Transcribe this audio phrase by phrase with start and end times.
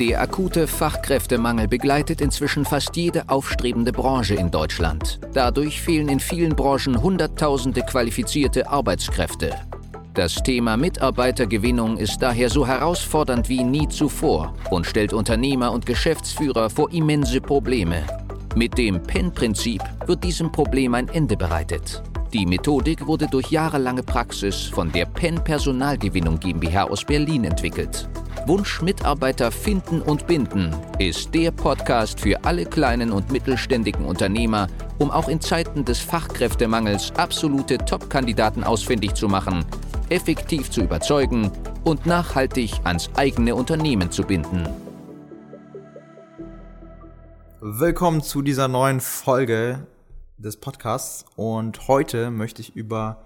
[0.00, 5.20] Der akute Fachkräftemangel begleitet inzwischen fast jede aufstrebende Branche in Deutschland.
[5.34, 9.54] Dadurch fehlen in vielen Branchen Hunderttausende qualifizierte Arbeitskräfte.
[10.12, 16.70] Das Thema Mitarbeitergewinnung ist daher so herausfordernd wie nie zuvor und stellt Unternehmer und Geschäftsführer
[16.70, 18.02] vor immense Probleme.
[18.56, 22.02] Mit dem PEN-Prinzip wird diesem Problem ein Ende bereitet.
[22.32, 28.08] Die Methodik wurde durch jahrelange Praxis von der PEN Personalgewinnung GmbH aus Berlin entwickelt.
[28.46, 34.66] Wunsch Mitarbeiter finden und binden ist der Podcast für alle kleinen und mittelständigen Unternehmer,
[34.98, 39.64] um auch in Zeiten des Fachkräftemangels absolute Top-Kandidaten ausfindig zu machen,
[40.10, 41.50] effektiv zu überzeugen
[41.84, 44.68] und nachhaltig ans eigene Unternehmen zu binden.
[47.60, 49.86] Willkommen zu dieser neuen Folge
[50.36, 53.24] des Podcasts und heute möchte ich über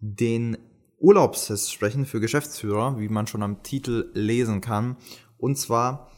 [0.00, 0.56] den
[0.98, 4.96] Urlaubstest sprechen für Geschäftsführer, wie man schon am Titel lesen kann.
[5.36, 6.10] Und zwar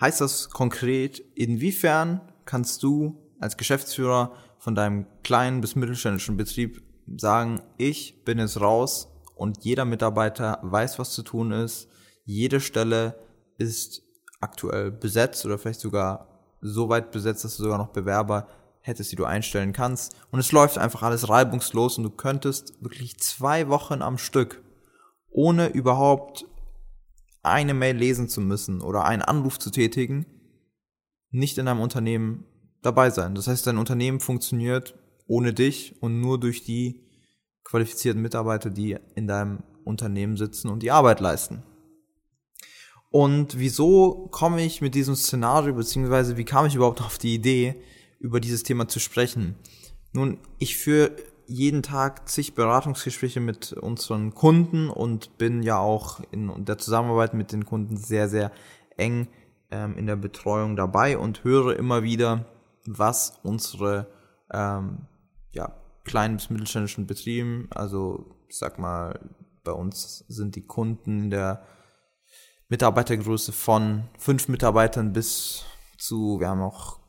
[0.00, 6.82] heißt das konkret, inwiefern kannst du als Geschäftsführer von deinem kleinen bis mittelständischen Betrieb
[7.16, 11.88] sagen, ich bin jetzt raus und jeder Mitarbeiter weiß, was zu tun ist.
[12.24, 13.18] Jede Stelle
[13.56, 14.02] ist
[14.40, 16.28] aktuell besetzt oder vielleicht sogar
[16.60, 18.48] so weit besetzt, dass du sogar noch Bewerber
[18.88, 20.16] hättest, die du einstellen kannst.
[20.30, 24.62] Und es läuft einfach alles reibungslos und du könntest wirklich zwei Wochen am Stück,
[25.30, 26.46] ohne überhaupt
[27.42, 30.26] eine Mail lesen zu müssen oder einen Anruf zu tätigen,
[31.30, 32.44] nicht in deinem Unternehmen
[32.82, 33.34] dabei sein.
[33.34, 34.94] Das heißt, dein Unternehmen funktioniert
[35.26, 37.06] ohne dich und nur durch die
[37.64, 41.62] qualifizierten Mitarbeiter, die in deinem Unternehmen sitzen und die Arbeit leisten.
[43.10, 47.76] Und wieso komme ich mit diesem Szenario, beziehungsweise wie kam ich überhaupt auf die Idee,
[48.18, 49.56] über dieses Thema zu sprechen?
[50.12, 51.16] Nun, ich führe
[51.46, 57.52] jeden Tag zig Beratungsgespräche mit unseren Kunden und bin ja auch in der Zusammenarbeit mit
[57.52, 58.52] den Kunden sehr, sehr
[58.96, 59.28] eng
[59.70, 62.44] ähm, in der Betreuung dabei und höre immer wieder,
[62.86, 64.08] was unsere
[64.52, 65.06] ähm,
[65.52, 65.74] ja,
[66.04, 69.18] kleinen bis mittelständischen Betrieben, also ich sag mal,
[69.64, 71.62] bei uns sind die Kunden der
[72.68, 75.64] Mitarbeitergröße von fünf Mitarbeitern bis
[75.98, 77.00] zu, wir haben auch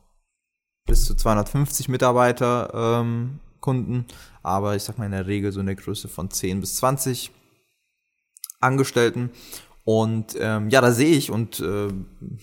[0.90, 4.06] bis zu 250 Mitarbeiter ähm, Kunden,
[4.42, 7.32] aber ich sag mal in der Regel so in der Größe von 10 bis 20
[8.60, 9.30] Angestellten.
[9.86, 11.88] Und ähm, ja, da sehe ich und äh,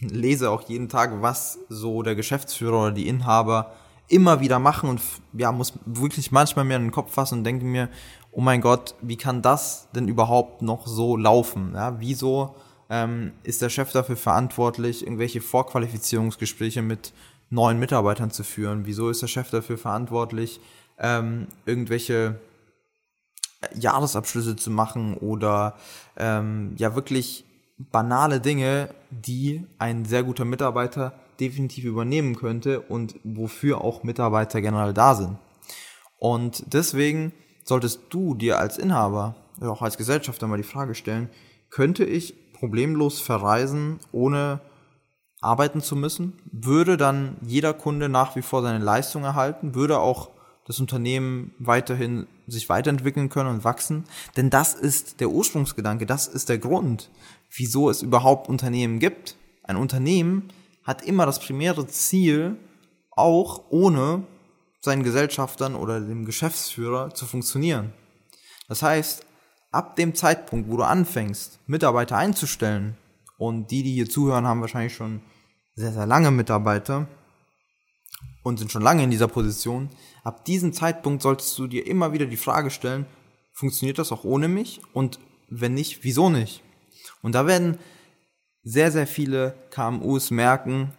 [0.00, 3.72] lese auch jeden Tag, was so der Geschäftsführer oder die Inhaber
[4.08, 5.00] immer wieder machen und
[5.32, 7.88] ja, muss wirklich manchmal mir in den Kopf fassen und denke mir,
[8.30, 11.72] oh mein Gott, wie kann das denn überhaupt noch so laufen?
[11.74, 12.54] Ja, wieso
[12.88, 17.12] ähm, ist der Chef dafür verantwortlich, irgendwelche Vorqualifizierungsgespräche mit
[17.50, 18.86] neuen Mitarbeitern zu führen?
[18.86, 20.60] Wieso ist der Chef dafür verantwortlich,
[20.98, 22.40] ähm, irgendwelche
[23.74, 25.76] Jahresabschlüsse zu machen oder
[26.16, 27.44] ähm, ja wirklich
[27.78, 34.94] banale Dinge, die ein sehr guter Mitarbeiter definitiv übernehmen könnte und wofür auch Mitarbeiter generell
[34.94, 35.36] da sind.
[36.18, 37.32] Und deswegen
[37.64, 41.28] solltest du dir als Inhaber oder auch als Gesellschafter mal die Frage stellen,
[41.68, 44.60] könnte ich problemlos verreisen, ohne
[45.40, 46.34] arbeiten zu müssen?
[46.50, 49.74] Würde dann jeder Kunde nach wie vor seine Leistung erhalten?
[49.74, 50.30] Würde auch
[50.66, 54.04] das Unternehmen weiterhin sich weiterentwickeln können und wachsen?
[54.36, 57.10] Denn das ist der Ursprungsgedanke, das ist der Grund,
[57.54, 59.36] wieso es überhaupt Unternehmen gibt.
[59.62, 60.48] Ein Unternehmen
[60.84, 62.56] hat immer das primäre Ziel,
[63.10, 64.24] auch ohne
[64.80, 67.92] seinen Gesellschaftern oder dem Geschäftsführer zu funktionieren.
[68.68, 69.24] Das heißt,
[69.72, 72.96] ab dem Zeitpunkt, wo du anfängst, Mitarbeiter einzustellen,
[73.38, 75.20] und die, die hier zuhören, haben wahrscheinlich schon
[75.74, 77.06] sehr, sehr lange Mitarbeiter
[78.42, 79.90] und sind schon lange in dieser Position,
[80.24, 83.06] ab diesem Zeitpunkt solltest du dir immer wieder die Frage stellen,
[83.52, 84.80] funktioniert das auch ohne mich?
[84.92, 86.62] Und wenn nicht, wieso nicht?
[87.22, 87.78] Und da werden
[88.62, 90.92] sehr, sehr viele KMUs merken,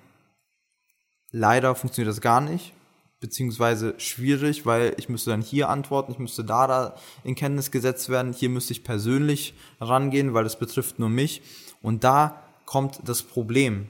[1.32, 2.74] leider funktioniert das gar nicht,
[3.20, 8.10] beziehungsweise schwierig, weil ich müsste dann hier antworten, ich müsste da, da in Kenntnis gesetzt
[8.10, 11.42] werden, hier müsste ich persönlich rangehen, weil das betrifft nur mich.
[11.82, 13.88] Und da kommt das Problem.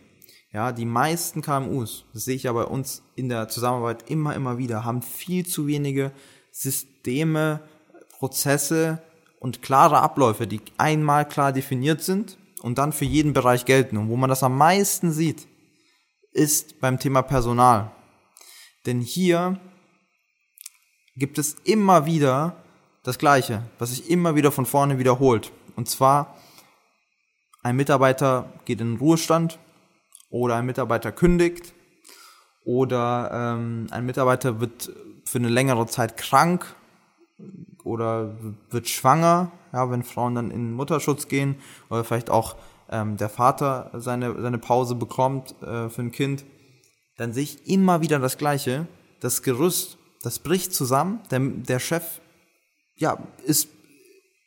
[0.54, 4.58] Ja, die meisten KMUs, das sehe ich ja bei uns in der Zusammenarbeit immer, immer
[4.58, 6.12] wieder, haben viel zu wenige
[6.52, 7.60] Systeme,
[8.18, 9.02] Prozesse
[9.40, 13.98] und klare Abläufe, die einmal klar definiert sind und dann für jeden Bereich gelten.
[13.98, 15.48] Und wo man das am meisten sieht,
[16.32, 17.92] ist beim Thema Personal.
[18.88, 19.60] Denn hier
[21.18, 22.56] gibt es immer wieder
[23.04, 25.52] das Gleiche, was sich immer wieder von vorne wiederholt.
[25.76, 26.36] Und zwar,
[27.64, 29.60] ein Mitarbeiter geht in den Ruhestand
[30.30, 31.74] oder ein Mitarbeiter kündigt
[32.64, 34.92] oder ähm, ein Mitarbeiter wird
[35.26, 36.74] für eine längere Zeit krank
[37.84, 38.38] oder
[38.70, 41.58] wird schwanger, ja, wenn Frauen dann in Mutterschutz gehen
[41.90, 42.56] oder vielleicht auch
[42.90, 46.46] ähm, der Vater seine, seine Pause bekommt äh, für ein Kind,
[47.18, 48.88] dann sehe ich immer wieder das Gleiche.
[49.20, 51.20] Das Gerüst, das bricht zusammen.
[51.32, 52.22] Der, der Chef,
[52.96, 53.70] ja, ist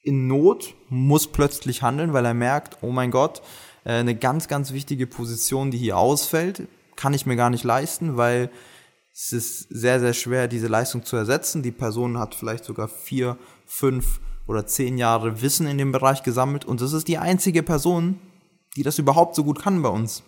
[0.02, 3.42] in Not, muss plötzlich handeln, weil er merkt, oh mein Gott,
[3.84, 8.16] äh, eine ganz, ganz wichtige Position, die hier ausfällt, kann ich mir gar nicht leisten,
[8.16, 8.50] weil
[9.12, 11.62] es ist sehr, sehr schwer, diese Leistung zu ersetzen.
[11.62, 13.36] Die Person hat vielleicht sogar vier,
[13.66, 18.18] fünf oder zehn Jahre Wissen in dem Bereich gesammelt und das ist die einzige Person,
[18.76, 20.22] die das überhaupt so gut kann bei uns.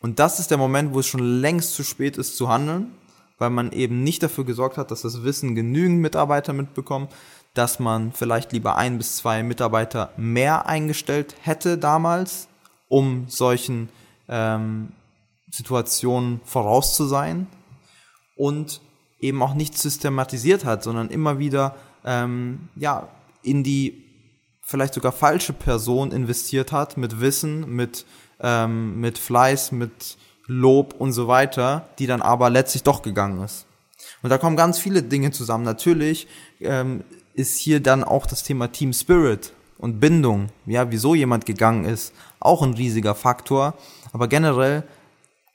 [0.00, 2.92] Und das ist der Moment, wo es schon längst zu spät ist zu handeln,
[3.38, 7.08] weil man eben nicht dafür gesorgt hat, dass das Wissen genügend Mitarbeiter mitbekommen,
[7.54, 12.48] dass man vielleicht lieber ein bis zwei Mitarbeiter mehr eingestellt hätte damals,
[12.88, 13.88] um solchen
[14.28, 14.92] ähm,
[15.50, 17.46] Situationen voraus zu sein
[18.36, 18.80] und
[19.18, 23.08] eben auch nicht systematisiert hat, sondern immer wieder ähm, ja
[23.42, 24.04] in die
[24.62, 28.06] vielleicht sogar falsche Person investiert hat mit Wissen, mit
[28.42, 30.16] ähm, mit Fleiß, mit
[30.46, 33.66] Lob und so weiter, die dann aber letztlich doch gegangen ist.
[34.22, 35.64] Und da kommen ganz viele Dinge zusammen.
[35.64, 36.26] Natürlich
[36.60, 37.04] ähm,
[37.34, 42.12] ist hier dann auch das Thema Team Spirit und Bindung, ja, wieso jemand gegangen ist,
[42.38, 43.74] auch ein riesiger Faktor.
[44.12, 44.82] Aber generell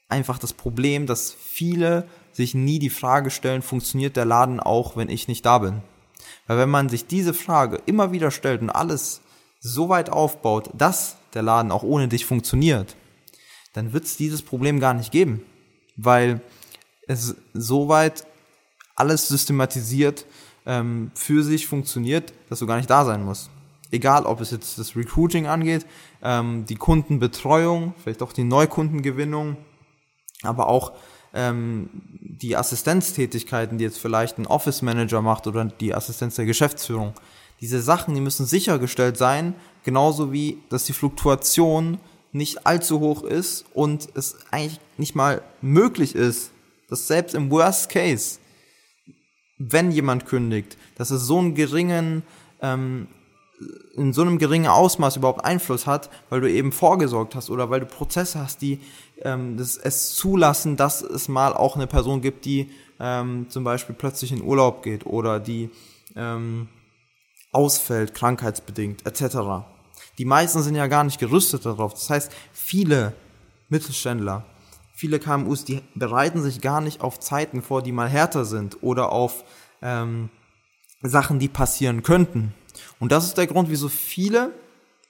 [0.09, 5.09] einfach das Problem, dass viele sich nie die Frage stellen, funktioniert der Laden auch, wenn
[5.09, 5.81] ich nicht da bin?
[6.47, 9.21] Weil wenn man sich diese Frage immer wieder stellt und alles
[9.59, 12.95] so weit aufbaut, dass der Laden auch ohne dich funktioniert,
[13.73, 15.43] dann wird es dieses Problem gar nicht geben,
[15.97, 16.41] weil
[17.07, 18.25] es so weit
[18.95, 20.25] alles systematisiert
[20.65, 23.49] ähm, für sich funktioniert, dass du gar nicht da sein musst.
[23.91, 25.85] Egal, ob es jetzt das Recruiting angeht,
[26.23, 29.57] ähm, die Kundenbetreuung, vielleicht auch die Neukundengewinnung,
[30.41, 30.93] aber auch
[31.33, 31.89] ähm,
[32.19, 37.13] die Assistenztätigkeiten, die jetzt vielleicht ein Office Manager macht oder die Assistenz der Geschäftsführung.
[37.61, 41.99] Diese Sachen, die müssen sichergestellt sein, genauso wie, dass die Fluktuation
[42.31, 46.51] nicht allzu hoch ist und es eigentlich nicht mal möglich ist,
[46.89, 48.39] dass selbst im Worst Case,
[49.57, 52.23] wenn jemand kündigt, dass es so einen geringen,
[52.61, 53.07] ähm,
[53.95, 57.79] in so einem geringen Ausmaß überhaupt Einfluss hat, weil du eben vorgesorgt hast oder weil
[57.79, 58.81] du Prozesse hast, die
[59.21, 62.69] ähm, das, es zulassen, dass es mal auch eine Person gibt, die
[62.99, 65.69] ähm, zum Beispiel plötzlich in Urlaub geht oder die
[66.17, 66.67] ähm,
[67.55, 69.65] ausfällt, krankheitsbedingt, etc.
[70.17, 71.93] Die meisten sind ja gar nicht gerüstet darauf.
[71.93, 73.13] Das heißt, viele
[73.69, 74.45] Mittelständler,
[74.93, 79.11] viele KMUs, die bereiten sich gar nicht auf Zeiten vor, die mal härter sind oder
[79.11, 79.45] auf
[79.81, 80.29] ähm,
[81.01, 82.53] Sachen, die passieren könnten.
[82.99, 84.51] Und das ist der Grund, wieso viele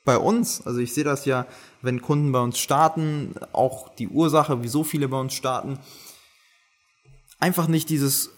[0.06, 1.47] bei uns, also ich sehe das ja,
[1.81, 5.80] wenn Kunden bei uns starten, auch die Ursache, wieso viele bei uns starten,
[7.39, 8.30] einfach nicht dieses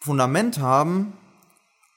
[0.00, 1.12] Fundament haben,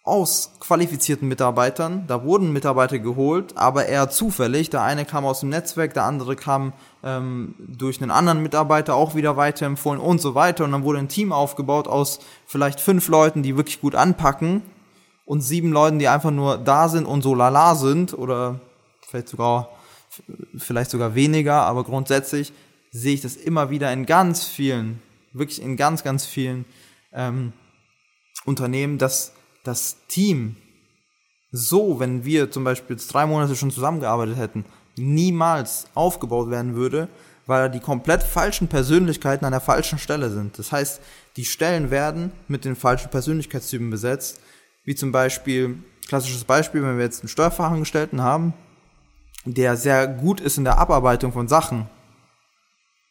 [0.04, 2.06] aus qualifizierten Mitarbeitern.
[2.08, 4.70] Da wurden Mitarbeiter geholt, aber eher zufällig.
[4.70, 9.14] Der eine kam aus dem Netzwerk, der andere kam ähm, durch einen anderen Mitarbeiter auch
[9.16, 10.64] wieder weiterempfohlen und so weiter.
[10.64, 14.64] Und dann wurde ein Team aufgebaut aus vielleicht fünf Leuten, die wirklich gut anpacken
[15.26, 18.60] und sieben Leuten, die einfach nur da sind und so lala sind oder
[19.08, 19.70] vielleicht sogar
[20.58, 22.54] vielleicht sogar weniger, aber grundsätzlich
[22.92, 25.02] sehe ich das immer wieder in ganz vielen,
[25.34, 26.66] wirklich in ganz, ganz vielen
[27.14, 27.54] ähm,
[28.46, 30.56] Unternehmen, dass das Team
[31.52, 34.66] so, wenn wir zum Beispiel jetzt drei Monate schon zusammengearbeitet hätten,
[34.96, 37.10] niemals aufgebaut werden würde,
[37.46, 40.58] weil die komplett falschen Persönlichkeiten an der falschen Stelle sind.
[40.58, 41.02] Das heißt,
[41.36, 44.40] die Stellen werden mit den falschen Persönlichkeitstypen besetzt,
[44.86, 48.54] wie zum Beispiel, klassisches Beispiel, wenn wir jetzt einen Steuerfachangestellten haben,
[49.46, 51.90] der sehr gut ist in der Abarbeitung von Sachen,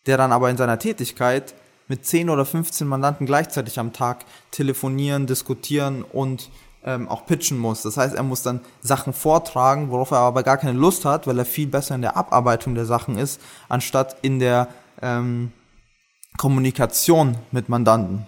[0.07, 1.55] der dann aber in seiner Tätigkeit
[1.91, 6.49] mit 10 oder 15 Mandanten gleichzeitig am Tag telefonieren, diskutieren und
[6.85, 7.83] ähm, auch pitchen muss.
[7.83, 11.37] Das heißt, er muss dann Sachen vortragen, worauf er aber gar keine Lust hat, weil
[11.37, 14.69] er viel besser in der Abarbeitung der Sachen ist, anstatt in der
[15.03, 15.51] ähm,
[16.37, 18.25] Kommunikation mit Mandanten.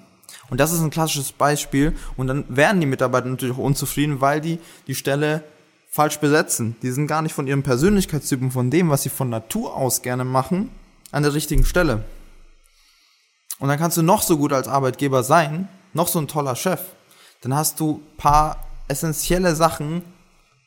[0.51, 1.95] Und das ist ein klassisches Beispiel.
[2.17, 5.45] Und dann werden die Mitarbeiter natürlich auch unzufrieden, weil die die Stelle
[5.89, 6.75] falsch besetzen.
[6.83, 10.25] Die sind gar nicht von ihrem Persönlichkeitstypen, von dem, was sie von Natur aus gerne
[10.25, 10.71] machen,
[11.13, 12.03] an der richtigen Stelle.
[13.63, 16.81] Und dann kannst du noch so gut als Arbeitgeber sein, noch so ein toller Chef.
[17.43, 18.57] Dann hast du paar
[18.89, 20.03] essentielle Sachen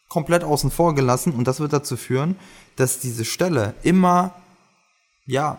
[0.08, 2.38] komplett außen vor gelassen und das wird dazu führen,
[2.78, 4.34] dass diese Stelle immer,
[5.26, 5.58] ja,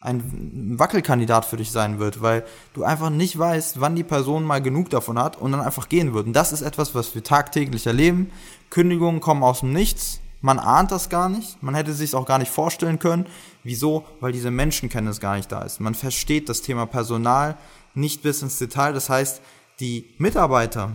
[0.00, 4.62] ein Wackelkandidat für dich sein wird, weil du einfach nicht weißt, wann die Person mal
[4.62, 6.28] genug davon hat und dann einfach gehen wird.
[6.28, 8.30] Und das ist etwas, was wir tagtäglich erleben.
[8.70, 10.20] Kündigungen kommen aus dem Nichts.
[10.40, 11.62] Man ahnt das gar nicht.
[11.62, 13.26] Man hätte sich auch gar nicht vorstellen können.
[13.64, 14.04] Wieso?
[14.20, 15.80] Weil diese Menschenkenntnis gar nicht da ist.
[15.80, 17.56] Man versteht das Thema Personal
[17.94, 18.92] nicht bis ins Detail.
[18.92, 19.40] Das heißt,
[19.80, 20.92] die Mitarbeiter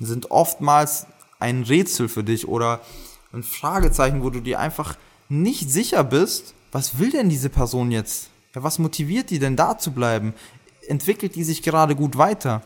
[0.00, 1.06] sind oftmals
[1.38, 2.80] ein Rätsel für dich oder
[3.32, 4.96] ein Fragezeichen, wo du dir einfach
[5.28, 8.30] nicht sicher bist, was will denn diese Person jetzt?
[8.54, 10.34] Ja, was motiviert die denn da zu bleiben?
[10.88, 12.62] Entwickelt die sich gerade gut weiter?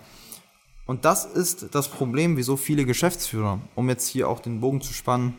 [0.87, 4.93] Und das ist das Problem, wieso viele Geschäftsführer, um jetzt hier auch den Bogen zu
[4.93, 5.35] spannen,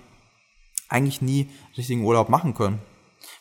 [0.89, 2.79] eigentlich nie richtigen Urlaub machen können.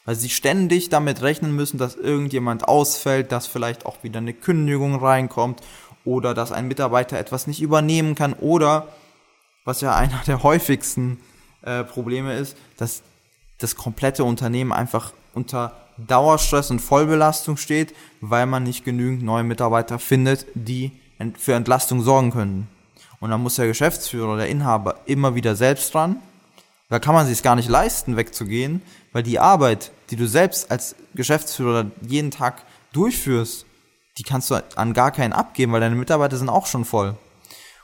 [0.05, 4.97] Weil sie ständig damit rechnen müssen, dass irgendjemand ausfällt, dass vielleicht auch wieder eine Kündigung
[4.97, 5.63] reinkommt
[6.05, 8.89] oder dass ein Mitarbeiter etwas nicht übernehmen kann oder,
[9.65, 11.21] was ja einer der häufigsten
[11.63, 13.03] äh, Probleme ist, dass
[13.59, 19.99] das komplette Unternehmen einfach unter Dauerstress und Vollbelastung steht, weil man nicht genügend neue Mitarbeiter
[19.99, 20.93] findet, die
[21.39, 22.69] für Entlastung sorgen können.
[23.21, 26.17] Und dann muss der Geschäftsführer, der Inhaber immer wieder selbst dran.
[26.88, 30.97] Da kann man sich gar nicht leisten, wegzugehen, weil die Arbeit, die du selbst als
[31.14, 33.67] Geschäftsführer jeden Tag durchführst,
[34.19, 37.17] die kannst du an gar keinen abgeben, weil deine Mitarbeiter sind auch schon voll.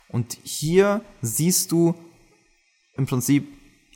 [0.09, 1.95] Und hier siehst du
[2.97, 3.49] im Prinzip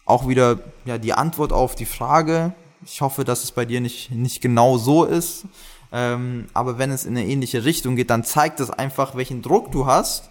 [0.07, 2.55] auch wieder ja, die Antwort auf die Frage.
[2.85, 5.47] Ich hoffe, dass es bei dir nicht, nicht genau so ist.
[5.93, 9.71] Ähm, aber wenn es in eine ähnliche Richtung geht, dann zeigt es einfach, welchen Druck
[9.71, 10.29] du hast,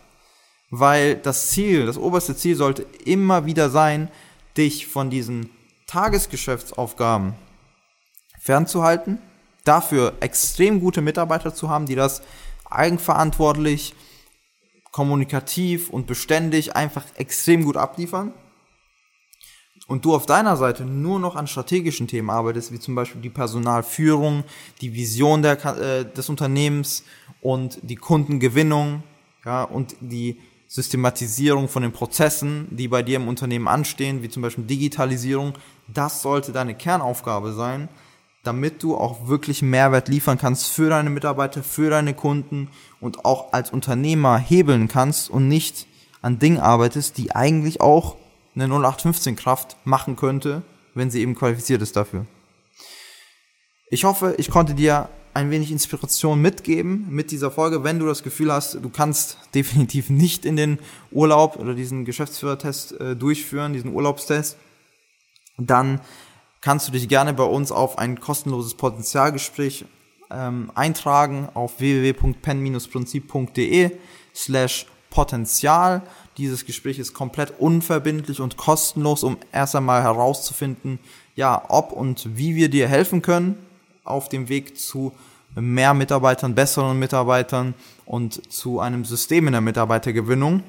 [0.69, 4.09] weil das Ziel, das oberste Ziel sollte immer wieder sein,
[4.57, 5.49] dich von diesen
[5.87, 7.33] Tagesgeschäftsaufgaben
[8.39, 9.19] fernzuhalten,
[9.63, 12.21] dafür extrem gute Mitarbeiter zu haben, die das
[12.69, 13.93] eigenverantwortlich,
[14.91, 18.33] kommunikativ und beständig einfach extrem gut abliefern.
[19.87, 23.29] Und du auf deiner Seite nur noch an strategischen Themen arbeitest, wie zum Beispiel die
[23.29, 24.43] Personalführung,
[24.81, 27.03] die Vision der, äh, des Unternehmens
[27.41, 29.03] und die Kundengewinnung
[29.45, 30.39] ja, und die
[30.73, 35.53] Systematisierung von den Prozessen, die bei dir im Unternehmen anstehen, wie zum Beispiel Digitalisierung,
[35.87, 37.89] das sollte deine Kernaufgabe sein,
[38.41, 43.53] damit du auch wirklich Mehrwert liefern kannst für deine Mitarbeiter, für deine Kunden und auch
[43.53, 45.85] als Unternehmer hebeln kannst und nicht
[46.23, 48.15] an Dingen arbeitest, die eigentlich auch
[48.55, 50.63] eine 0815 Kraft machen könnte,
[50.95, 52.25] wenn sie eben qualifiziert ist dafür.
[53.91, 57.83] Ich hoffe, ich konnte dir ein wenig Inspiration mitgeben mit dieser Folge.
[57.83, 60.79] Wenn du das Gefühl hast, du kannst definitiv nicht in den
[61.11, 64.57] Urlaub oder diesen Geschäftsführertest äh, durchführen, diesen Urlaubstest,
[65.57, 65.99] dann
[66.61, 69.85] kannst du dich gerne bei uns auf ein kostenloses Potenzialgespräch
[70.31, 73.91] ähm, eintragen auf www.pen-prinzip.de
[74.35, 76.01] slash Potenzial.
[76.37, 80.97] Dieses Gespräch ist komplett unverbindlich und kostenlos, um erst einmal herauszufinden,
[81.35, 83.57] ja, ob und wie wir dir helfen können
[84.03, 85.13] auf dem Weg zu
[85.55, 87.73] mehr Mitarbeitern, besseren Mitarbeitern
[88.05, 90.63] und zu einem System in der Mitarbeitergewinnung.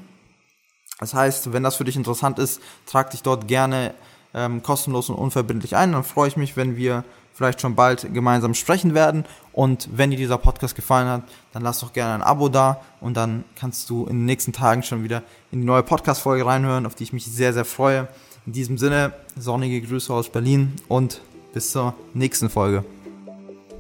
[1.00, 3.94] Das heißt, wenn das für dich interessant ist, trag dich dort gerne
[4.32, 5.92] ähm, kostenlos und unverbindlich ein.
[5.92, 9.24] Dann freue ich mich, wenn wir vielleicht schon bald gemeinsam sprechen werden.
[9.52, 11.22] Und wenn dir dieser Podcast gefallen hat,
[11.52, 14.82] dann lass doch gerne ein Abo da und dann kannst du in den nächsten Tagen
[14.82, 18.08] schon wieder in die neue Podcast-Folge reinhören, auf die ich mich sehr, sehr freue.
[18.46, 21.20] In diesem Sinne, sonnige Grüße aus Berlin und
[21.52, 22.84] bis zur nächsten Folge.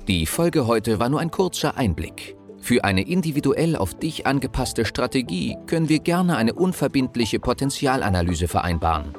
[0.08, 2.36] Die Folge heute war nur ein kurzer Einblick.
[2.60, 9.14] Für eine individuell auf dich angepasste Strategie können wir gerne eine unverbindliche Potenzialanalyse vereinbaren.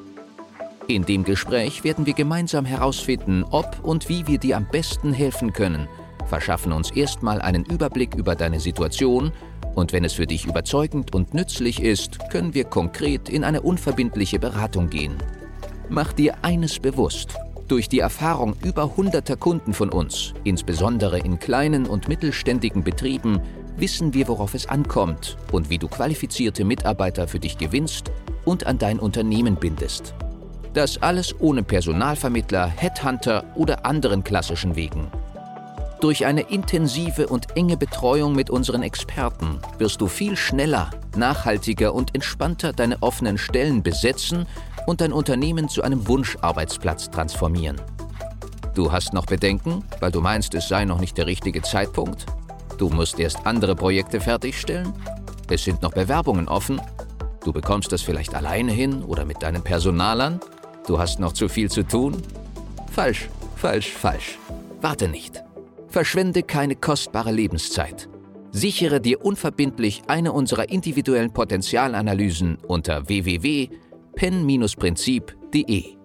[0.88, 5.54] In dem Gespräch werden wir gemeinsam herausfinden, ob und wie wir dir am besten helfen
[5.54, 5.88] können,
[6.28, 9.32] verschaffen uns erstmal einen Überblick über deine Situation
[9.74, 14.38] und wenn es für dich überzeugend und nützlich ist, können wir konkret in eine unverbindliche
[14.38, 15.16] Beratung gehen.
[15.90, 17.36] Mach dir eines bewusst.
[17.68, 23.42] Durch die Erfahrung über hunderter Kunden von uns, insbesondere in kleinen und mittelständigen Betrieben,
[23.78, 28.12] wissen wir, worauf es ankommt und wie du qualifizierte Mitarbeiter für dich gewinnst
[28.46, 30.14] und an dein Unternehmen bindest.
[30.74, 35.08] Das alles ohne Personalvermittler, Headhunter oder anderen klassischen Wegen.
[36.02, 42.14] Durch eine intensive und enge Betreuung mit unseren Experten wirst du viel schneller, nachhaltiger und
[42.14, 44.46] entspannter deine offenen Stellen besetzen
[44.86, 47.82] und dein Unternehmen zu einem Wunscharbeitsplatz transformieren.
[48.74, 52.26] Du hast noch Bedenken, weil du meinst, es sei noch nicht der richtige Zeitpunkt?
[52.78, 54.92] Du musst erst andere Projekte fertigstellen?
[55.50, 56.82] Es sind noch Bewerbungen offen?
[57.44, 60.40] Du bekommst das vielleicht alleine hin oder mit deinen Personalern?
[60.88, 62.22] Du hast noch zu viel zu tun?
[62.92, 64.38] Falsch, falsch, falsch.
[64.82, 65.44] Warte nicht.
[65.88, 68.10] Verschwende keine kostbare Lebenszeit.
[68.52, 73.08] Sichere dir unverbindlich eine unserer individuellen Potenzialanalysen unter
[74.16, 76.05] www.pen-prinzip.de.